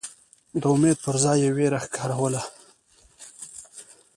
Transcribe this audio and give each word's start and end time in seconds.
د 0.61 0.63
امید 0.73 0.97
پر 1.05 1.15
ځای 1.23 1.37
یې 1.43 1.49
وېره 1.57 1.79
ښکاروله. 1.85 2.43